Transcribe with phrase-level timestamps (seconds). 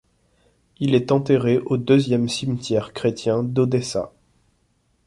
[0.79, 4.11] Il est enterré au Deuxième cimetière chrétien d'Odessa.